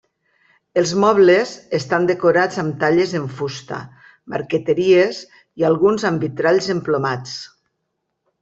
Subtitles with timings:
[0.81, 1.49] Els mobles
[1.79, 3.83] estan decorats amb talles en fusta,
[4.35, 5.23] marqueteries,
[5.63, 7.37] i alguns amb vitralls emplomats.